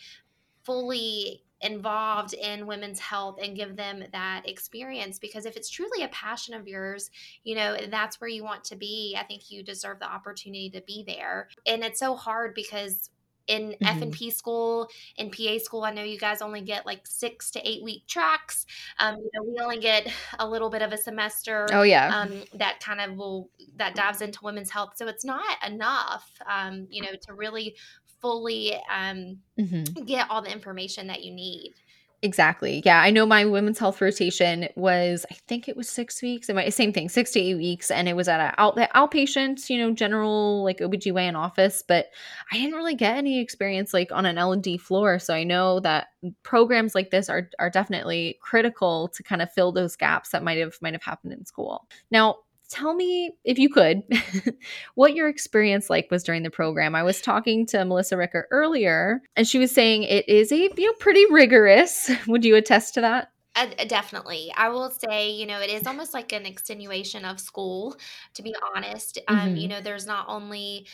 [0.64, 6.08] fully involved in women's health and give them that experience because if it's truly a
[6.08, 7.12] passion of yours
[7.44, 10.82] you know that's where you want to be i think you deserve the opportunity to
[10.82, 13.12] be there and it's so hard because
[13.48, 13.86] in mm-hmm.
[13.86, 17.84] FNP school, in PA school, I know you guys only get like six to eight
[17.84, 18.66] week tracks.
[19.00, 21.68] Um, you know, we only get a little bit of a semester.
[21.72, 22.16] Oh yeah.
[22.16, 26.30] Um, that kind of will that dives into women's health, so it's not enough.
[26.50, 27.76] Um, you know, to really
[28.22, 30.04] fully um, mm-hmm.
[30.06, 31.74] get all the information that you need.
[32.24, 32.84] Exactly.
[32.86, 33.02] Yeah.
[33.02, 36.50] I know my women's health rotation was, I think it was six weeks.
[36.50, 37.90] It might, same thing, six to eight weeks.
[37.90, 42.10] And it was at a out, outpatient, you know, general like OBGYN office, but
[42.52, 45.18] I didn't really get any experience like on an L&D floor.
[45.18, 46.10] So I know that
[46.44, 50.60] programs like this are, are definitely critical to kind of fill those gaps that might
[50.60, 51.88] have, might have happened in school.
[52.12, 52.36] Now,
[52.72, 54.02] tell me if you could
[54.96, 59.22] what your experience like was during the program i was talking to melissa ricker earlier
[59.36, 63.02] and she was saying it is a you know pretty rigorous would you attest to
[63.02, 64.50] that Uh, definitely.
[64.56, 67.98] I will say, you know, it is almost like an extenuation of school,
[68.36, 69.20] to be honest.
[69.28, 69.70] Um, you Mhm.
[69.72, 70.88] know, there's not only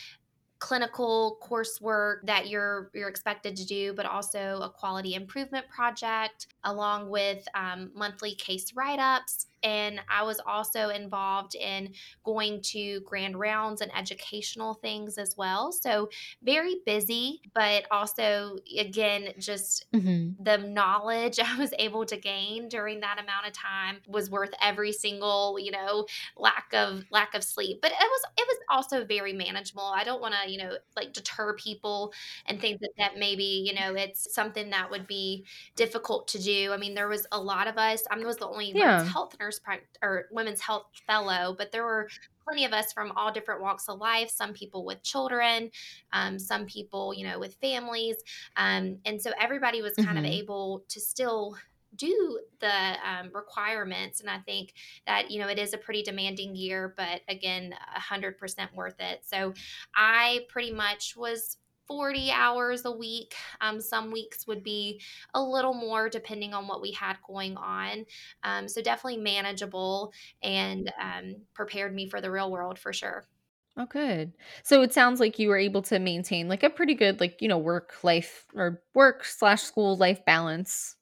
[0.59, 7.09] clinical coursework that you're you're expected to do, but also a quality improvement project, along
[7.09, 9.45] with um, monthly case write ups.
[9.63, 11.93] And I was also involved in
[12.23, 15.71] going to grand rounds and educational things as well.
[15.71, 16.09] So
[16.41, 20.37] very busy, but also again just Mhm.
[20.39, 24.91] the knowledge I was able to gain during that amount of time was worth every
[24.91, 27.79] single, you know, lack of lack of sleep.
[27.81, 29.83] But it was it was also very manageable.
[29.83, 32.13] I don't want to, you know, like deter people
[32.45, 36.71] and think that that maybe, you know, it's something that would be difficult to do.
[36.71, 38.03] I mean, there was a lot of us.
[38.11, 39.13] I was the only Yeah.
[39.13, 42.09] health nurse prac- or women's health fellow, but there were
[42.43, 45.69] plenty of us from all different walks of life some people with children
[46.13, 48.15] um, some people you know with families
[48.55, 50.31] um, and so everybody was kind of Mhm.
[50.31, 51.57] able to still
[51.95, 54.73] do the um, requirements and i think
[55.05, 59.53] that you know it is a pretty demanding year but again 100% worth it so
[59.95, 61.57] i pretty much was
[61.87, 65.01] 40 hours a week um, some weeks would be
[65.33, 68.05] a little more depending on what we had going on
[68.43, 73.27] um, so definitely manageable and um, prepared me for the real world for sure
[73.75, 74.33] Oh, good.
[74.63, 77.47] So it sounds like you were able to maintain like a pretty good like, you
[77.47, 80.96] know, work life or work slash school life balance.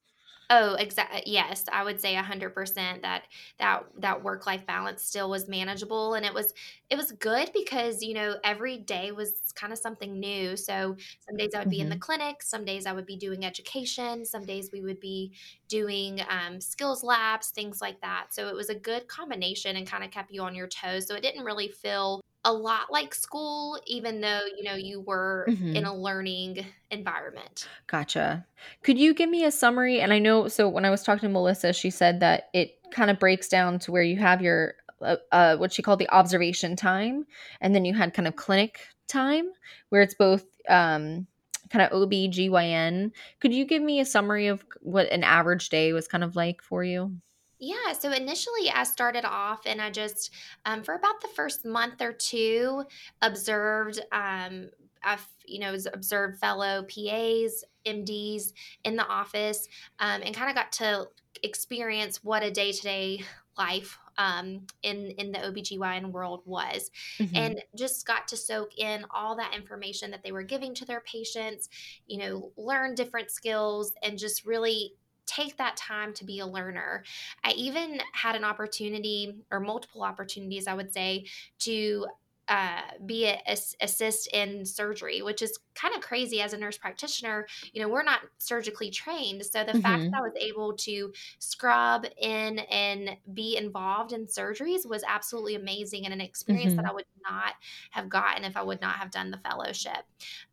[0.51, 1.23] Oh, exactly.
[1.25, 3.23] Yes, I would say 100% that
[3.57, 6.53] that that work-life balance still was manageable and it was
[6.89, 10.55] it was good because, you know, every day was kind of something new.
[10.55, 10.95] So,
[11.27, 12.03] some days I would be in the Mhm.
[12.05, 15.35] clinic, some days I would be doing education, some days we would be
[15.67, 18.27] doing um, skills labs, things like that.
[18.31, 21.07] So, it was a good combination and kind of kept you on your toes.
[21.07, 25.57] So, it didn't really feel a lot like school even though, you know, you were
[25.73, 25.85] in Mhm.
[25.85, 27.69] a learning environment.
[27.87, 28.45] Gotcha.
[28.83, 29.99] Could you give me a summary?
[30.01, 33.11] And I know, so when I was talking to Melissa, she said that it kind
[33.11, 36.75] of breaks down to where you have your, uh, uh, what she called the observation
[36.75, 37.25] time,
[37.61, 39.51] and then you had kind of clinic time,
[39.89, 41.27] where it's both um,
[41.69, 43.11] kind of OB, GYN.
[43.39, 46.61] Could you give me a summary of what an average day was kind of like
[46.61, 47.19] for you?
[47.59, 50.33] Yeah, so initially I started off and I just,
[50.65, 52.83] um, for about the first month or two,
[53.21, 54.71] observed, um,
[55.03, 59.67] I've, you know, observed fellow PAs, MDs in the office,
[59.99, 61.07] um, and kind of got to
[61.43, 63.23] experience what a day to day
[63.57, 66.89] life um, in in the OBGYN world was
[67.19, 70.85] hmm and just got to soak in all that information that they were giving to
[70.85, 71.69] their patients
[72.07, 74.93] you know learn different skills and just really
[75.25, 77.03] take that time to be a learner.
[77.43, 81.25] I even had an opportunity, or multiple opportunities, I would say,
[81.59, 82.07] to
[82.47, 86.77] uh, be it as- assist in surgery, which is kind of crazy as a nurse
[86.77, 87.47] practitioner.
[87.73, 91.13] You know, we're not surgically trained, so the fact that hmm I was able to
[91.39, 96.89] scrub in and be involved in surgeries was absolutely amazing and an experience that hmm
[96.89, 97.55] I would not
[97.91, 100.05] have gotten if I would not have done the fellowship.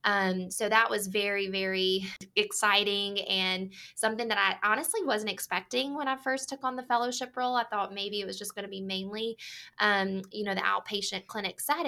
[0.05, 2.05] Um, so that was very, very
[2.37, 7.37] exciting and something that I honestly wasn't expecting when I first took on the fellowship
[7.37, 7.55] role.
[7.57, 9.37] I thought maybe it was just going to be mainly,
[9.78, 11.82] um, you know, the outpatient clinic setting.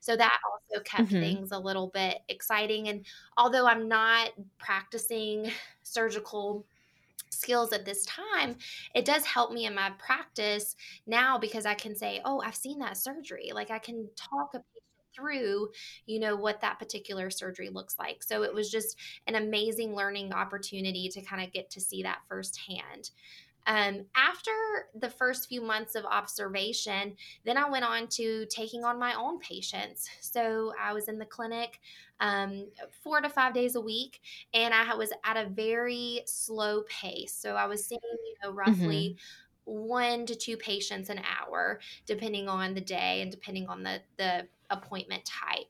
[0.00, 2.88] So that also kept hmm things a little bit exciting.
[2.88, 5.50] And although I'm not practicing
[5.82, 6.66] surgical
[7.30, 8.56] skills at this time,
[8.94, 10.76] it does help me in my practice
[11.06, 13.50] now because I can say, oh, I've seen that surgery.
[13.52, 15.70] Like I can talk a patient through,
[16.06, 18.22] you know, what that particular surgery looks like.
[18.22, 22.22] So it was just an amazing learning opportunity to kind of get to see that
[22.28, 23.10] firsthand.
[23.66, 24.50] Um, after
[24.94, 29.38] the first few months of observation, then I went on to taking on my own
[29.38, 30.08] patients.
[30.20, 31.80] So I was in the clinic
[32.20, 32.70] um,
[33.02, 34.20] four to five days a week,
[34.52, 37.34] and I was at a very slow pace.
[37.34, 39.18] So I was seeing, you know, roughly
[39.64, 44.48] one to two patients an hour, depending on the day and depending on the the
[44.70, 45.66] appointment type.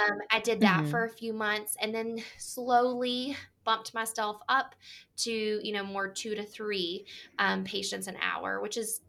[0.00, 4.74] Um, I did that for hmm a few months and then slowly bumped myself up
[5.18, 7.06] to, you know, more two to three
[7.38, 9.00] um, patients an hour, which is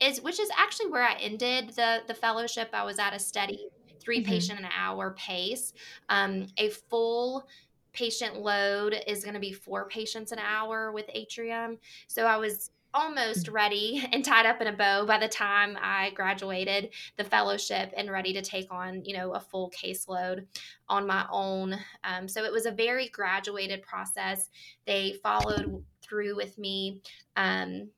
[0.00, 2.70] is which is actually where I ended the the fellowship.
[2.72, 3.68] I was at a steady
[4.00, 5.72] three hmm patient an hour pace.
[6.08, 7.46] Um, a full
[7.92, 11.78] patient load is going to be four patients an hour with Atrium.
[12.08, 16.10] So I was almost ready and tied up in a bow by the time I
[16.10, 20.46] graduated the fellowship and ready to take on, you know, a full caseload
[20.88, 21.76] on my own.
[22.04, 24.48] Um, so it was a very graduated process.
[24.86, 27.02] They followed through with me.
[27.36, 27.90] Um,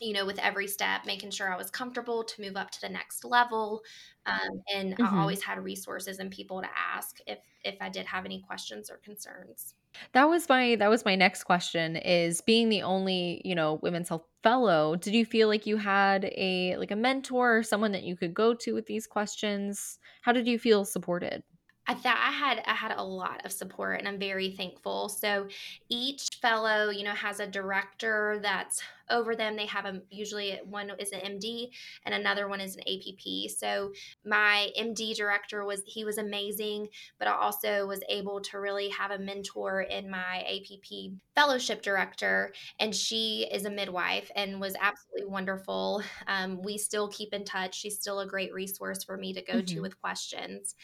[0.00, 2.88] you know, with every step, making sure I was comfortable to move up to the
[2.88, 3.82] next level.
[4.26, 5.14] Um, and mm-hmm.
[5.14, 8.90] I always had resources and people to ask if if I did have any questions
[8.90, 9.74] or concerns.
[10.12, 14.08] That was my that was my next question is being the only, you know, women's
[14.08, 18.04] health fellow, did you feel like you had a like a mentor or someone that
[18.04, 19.98] you could go to with these questions?
[20.22, 21.42] How did you feel supported?
[21.88, 25.08] I thought I had I had a lot of support and I'm very thankful.
[25.08, 25.48] So
[25.88, 29.56] each fellow, you know, has a director that's over them.
[29.56, 31.70] They have a usually one is an MD
[32.04, 33.50] and another one is an APP.
[33.50, 33.92] So
[34.24, 39.10] my MD director was he was amazing, but I also was able to really have
[39.10, 45.30] a mentor in my APP fellowship director, and she is a midwife and was absolutely
[45.30, 46.02] wonderful.
[46.26, 47.78] Um, we still keep in touch.
[47.78, 49.76] She's still a great resource for me to go mm-hmm.
[49.76, 50.74] to with questions.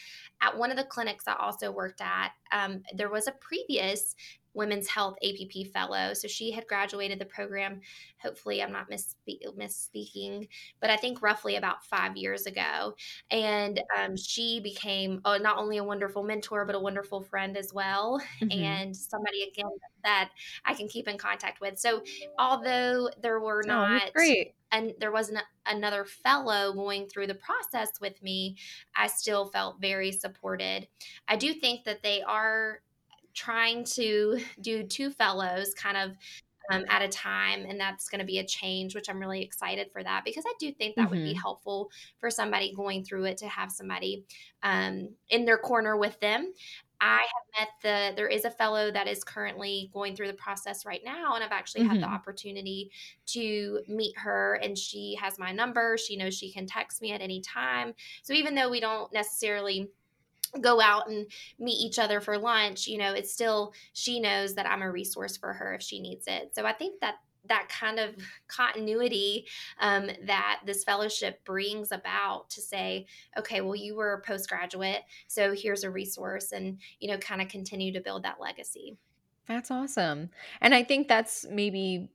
[0.40, 4.14] At one of the clinics I also worked at, um, there was a previous
[4.54, 6.14] women's health APP fellow.
[6.14, 7.80] So she had graduated the program.
[8.22, 10.48] Hopefully, I'm not misspe- misspeaking,
[10.80, 12.94] but I think roughly about five years ago.
[13.30, 17.72] And um, she became uh, not only a wonderful mentor, but a wonderful friend as
[17.74, 18.62] well, mm-hmm.
[18.62, 19.70] and somebody again
[20.04, 20.30] that
[20.64, 21.78] I can keep in contact with.
[21.78, 22.02] So
[22.38, 27.90] although there were oh, not great and there wasn't another fellow going through the process
[28.00, 28.56] with me,
[28.94, 30.88] I still felt very supported.
[31.28, 32.80] I do think that they are
[33.34, 36.16] trying to do two fellows kind of
[36.70, 39.90] um, at a time and that's going to be a change which i'm really excited
[39.92, 41.10] for that because i do think that mm-hmm.
[41.10, 41.40] would be mm-hmm.
[41.40, 44.24] helpful for somebody going through it to have somebody
[44.62, 46.52] um, in their corner with them
[47.00, 50.86] i have met the there is a fellow that is currently going through the process
[50.86, 51.90] right now and i've actually mm-hmm.
[51.90, 52.14] had the mm-hmm.
[52.14, 52.90] opportunity
[53.26, 57.20] to meet her and she has my number she knows she can text me at
[57.20, 59.90] any time so even though we don't necessarily
[60.60, 61.26] go out and
[61.58, 65.36] meet each other for lunch, you know, it's still she knows that I'm a resource
[65.36, 66.52] for her if she needs it.
[66.54, 67.16] So I think that
[67.48, 68.14] that kind of
[68.48, 69.46] continuity
[69.80, 73.06] um, that this fellowship brings about to say,
[73.38, 77.48] okay, well, you were a postgraduate, so here's a resource, and you know, kind of
[77.48, 78.96] continue to build that legacy.
[79.46, 80.30] That's awesome,
[80.60, 82.08] and I think that's maybe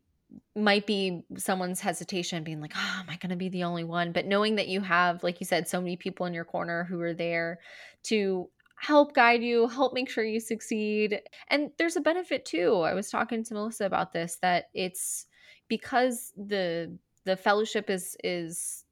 [0.55, 4.11] might be someone's hesitation being like, oh, am I going to be the only one?
[4.11, 6.99] But knowing that you have, like you said, so many people in your corner who
[7.01, 7.59] are there
[8.03, 8.49] to
[8.79, 11.21] help guide you, help make sure you succeed.
[11.49, 12.75] And there's a benefit too.
[12.81, 15.25] I was talking to Melissa about this that it's
[15.67, 18.85] because the the fellowship is is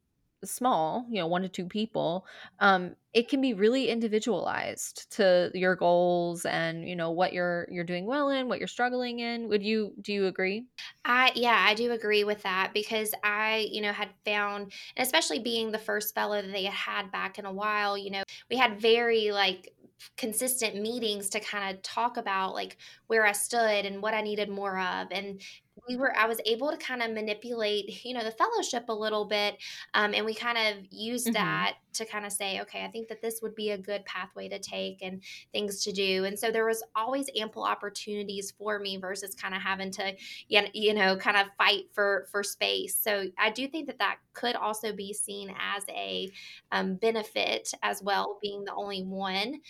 [0.43, 2.25] small, you know, one to two people,
[2.59, 7.83] um, it can be really individualized to your goals and you know what you're you're
[7.83, 9.47] doing well in, what you're struggling in.
[9.49, 10.67] Would you do you agree?
[11.05, 15.39] I yeah, I do agree with that because I you know had found, and especially
[15.39, 18.57] being the first fellow that they had had back in a while, you know, we
[18.57, 19.73] had very like
[20.15, 22.77] consistent meetings to kind of talk about like
[23.07, 25.41] where I stood and what I needed more of and
[25.88, 29.25] we were i was able to kind of manipulate you know the fellowship a little
[29.25, 29.57] bit
[29.93, 31.33] um, and we kind of used mm-hmm.
[31.33, 34.47] that to kind of say okay i think that this would be a good pathway
[34.47, 35.21] to take and
[35.51, 36.25] things to do.
[36.25, 40.13] And so there was always ample opportunities for me versus kind of having to
[40.47, 42.95] you know kind of fight for for space.
[42.95, 46.29] So i do think that that could also be seen as a
[46.71, 49.61] um, benefit as well being the only one.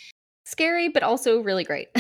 [0.44, 1.88] Scary but also really great.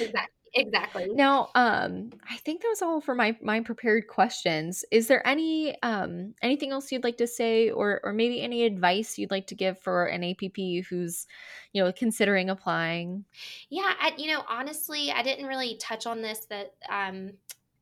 [0.00, 1.08] Exactly exactly.
[1.12, 4.84] Now um i think that was all for my my prepared questions.
[4.90, 9.18] Is there any um anything else you'd like to say or or maybe any advice
[9.18, 11.26] you'd like to give for an APP who's
[11.72, 13.24] you know considering applying?
[13.70, 17.32] Yeah I, you know honestly i didn't really touch on this that um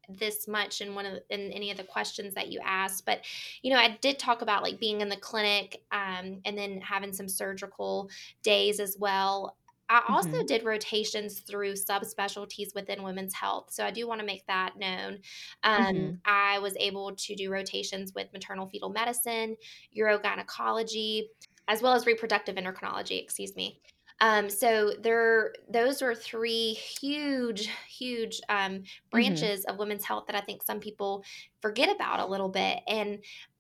[0.09, 3.21] this much in one of in any of the questions that you asked but
[3.63, 7.13] you know i did talk about like being in the clinic um, and then having
[7.13, 8.09] some surgical
[8.43, 9.57] days as well
[9.89, 10.47] I also mm-hmm.
[10.47, 13.67] did rotations through subspecialties within women's health.
[13.71, 15.19] So I do want to make that known.
[15.63, 16.15] Um, mm-hmm.
[16.25, 19.57] I was able to do rotations with maternal fetal medicine,
[19.97, 21.29] urogynecology,
[21.69, 23.81] as well as reproductive endocrinology, excuse me.
[24.21, 28.83] Um, so there, those are three huge, huge um, mm-hmm.
[29.11, 29.71] branches mm-hmm.
[29.71, 31.25] of women's health that I think some people
[31.61, 32.81] forget about a little bit.
[32.89, 33.19] And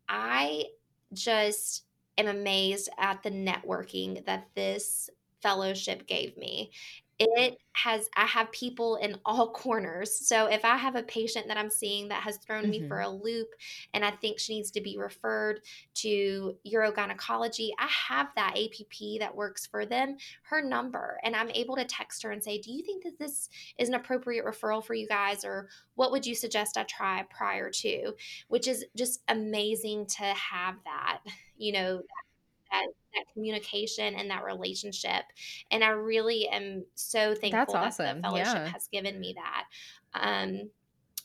[0.09, 0.65] I
[1.13, 1.85] just
[2.19, 5.11] am amazed at the networking that this
[5.47, 6.71] fellowship gave me
[7.19, 11.57] it has i have people in all corners so if i have a patient that
[11.57, 12.71] i'm seeing that has thrown mm-hmm.
[12.83, 13.13] me for mm-hmm.
[13.13, 13.49] a loop
[13.95, 15.61] and i think she needs to be referred
[15.95, 21.77] to urogynecology i have that APP that works for them her number and i'm able
[21.77, 24.95] to text her and say do you think that this is an appropriate referral for
[24.95, 28.13] you guys or what would you suggest i try prior to
[28.49, 31.21] which is just amazing to have that
[31.57, 32.03] you know
[32.71, 35.25] that, that communication and that relationship.
[35.71, 38.07] And I really am so thankful That's awesome.
[38.07, 38.69] that the fellowship yeah.
[38.73, 39.67] has given me that.
[40.15, 40.71] Um,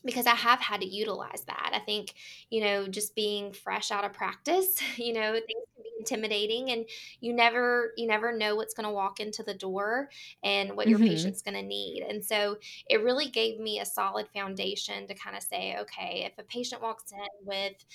[0.04, 1.72] because I have had to utilize that.
[1.74, 2.16] I think,
[2.50, 6.86] you know, just being fresh out of practice, you know, things can be intimidating and
[7.20, 10.10] you never you never know what's going to walk into the door
[10.44, 11.06] and what your Mhm.
[11.06, 12.02] patient's going to need.
[12.02, 12.58] And so
[12.90, 16.82] it really gave me a solid foundation to kind of say, okay, if a patient
[16.82, 17.86] walks in with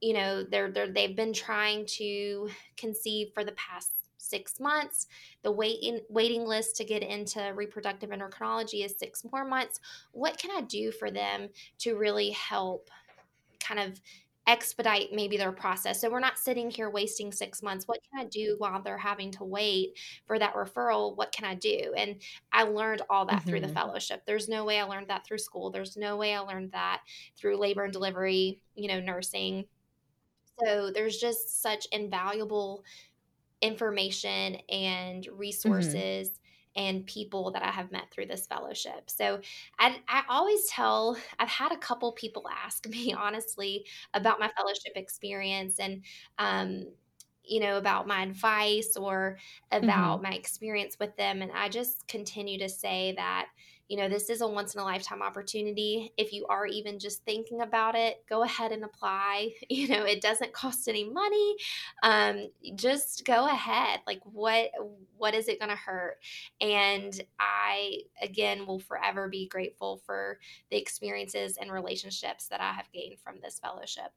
[0.00, 5.06] you know they're, they're they've been trying to conceive for the past six months.
[5.42, 9.80] The waiting waiting list to get into reproductive endocrinology is six more months.
[10.12, 12.90] What can i do for them to really help
[13.60, 14.00] kind of
[14.46, 16.00] expedite maybe their process?
[16.00, 17.86] So we're not sitting here wasting six months.
[17.86, 21.16] What can i do while they're having to wait for that referral?
[21.16, 21.94] What can i do?
[21.96, 22.20] And
[22.52, 23.74] i learned all that through the Mhm.
[23.74, 24.22] fellowship.
[24.26, 25.70] There's no way i learned that through school.
[25.70, 27.02] There's no way i learned that
[27.36, 29.66] through labor and delivery you know nursing
[30.64, 32.84] so there's just such invaluable
[33.60, 35.26] information and
[35.64, 36.02] Mhm.
[36.06, 36.40] resources
[36.76, 39.10] and people that I have met through this fellowship.
[39.10, 39.40] So
[39.80, 44.92] I, I always tell, I've had a couple people ask me honestly about my fellowship
[44.96, 46.04] experience and,
[46.38, 46.94] um,
[47.42, 49.38] you know, about my advice or
[49.72, 50.22] about Mhm.
[50.22, 51.40] my experience with them.
[51.42, 53.48] And I just continue to say that,
[53.88, 56.12] you know, this is a once in a lifetime opportunity.
[56.16, 59.52] If you are even just thinking about it, go ahead and apply.
[59.70, 61.56] You know, it doesn't cost any money
[62.02, 64.70] um just go ahead like what
[65.16, 66.18] what is it going to hurt
[66.60, 70.38] and i again will forever be grateful for
[70.70, 74.12] the experiences and relationships that i have gained from this fellowship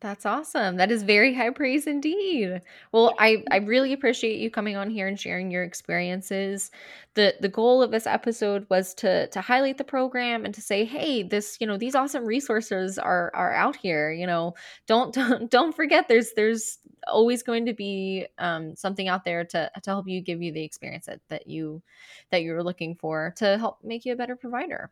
[0.00, 0.76] That's awesome.
[0.76, 2.60] That is very high praise indeed.
[2.92, 6.70] Well, I I really appreciate you coming on here and sharing your experiences.
[7.14, 10.84] The the goal of this episode was to to highlight the program and to say,
[10.84, 14.54] "Hey, this, you know, these awesome resources are are out here, you know.
[14.86, 19.70] Don't don't, don't forget there's there's always going to be um something out there to
[19.82, 21.82] to help you give you the experience that that you
[22.30, 24.90] that you're looking for to help make you a better provider."